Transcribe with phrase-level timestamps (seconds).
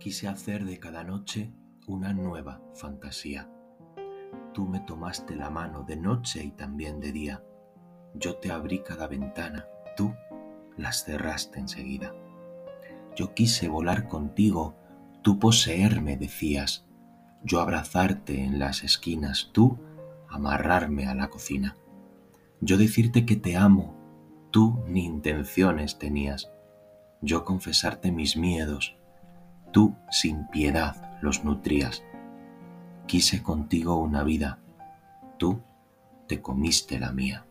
[0.00, 1.52] Quise hacer de cada noche
[1.86, 3.50] una nueva fantasía.
[4.54, 7.44] Tú me tomaste la mano de noche y también de día.
[8.14, 9.66] Yo te abrí cada ventana,
[9.98, 10.14] tú
[10.78, 12.14] las cerraste enseguida.
[13.14, 14.74] Yo quise volar contigo,
[15.20, 16.86] tú poseerme decías,
[17.44, 19.78] yo abrazarte en las esquinas, tú
[20.30, 21.76] amarrarme a la cocina.
[22.62, 23.94] Yo decirte que te amo,
[24.50, 26.50] tú ni intenciones tenías.
[27.20, 28.96] Yo confesarte mis miedos,
[29.72, 32.02] tú sin piedad los nutrías.
[33.06, 34.58] Quise contigo una vida,
[35.38, 35.60] tú
[36.28, 37.46] te comiste la mía.